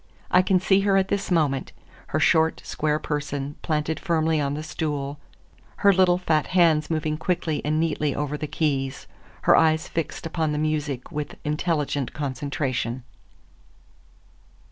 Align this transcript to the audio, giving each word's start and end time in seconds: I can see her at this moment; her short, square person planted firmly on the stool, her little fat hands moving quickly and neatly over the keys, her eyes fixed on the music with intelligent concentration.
I 0.31 0.41
can 0.41 0.59
see 0.59 0.79
her 0.79 0.97
at 0.97 1.09
this 1.09 1.29
moment; 1.29 1.73
her 2.07 2.19
short, 2.19 2.63
square 2.65 2.97
person 2.97 3.55
planted 3.61 3.99
firmly 3.99 4.41
on 4.41 4.55
the 4.55 4.63
stool, 4.63 5.19
her 5.85 5.93
little 5.93 6.17
fat 6.17 6.47
hands 6.47 6.89
moving 6.89 7.17
quickly 7.17 7.61
and 7.63 7.79
neatly 7.79 8.15
over 8.15 8.35
the 8.35 8.47
keys, 8.47 9.05
her 9.43 9.55
eyes 9.55 9.87
fixed 9.87 10.27
on 10.33 10.53
the 10.53 10.57
music 10.57 11.11
with 11.11 11.35
intelligent 11.43 12.13
concentration. 12.13 13.03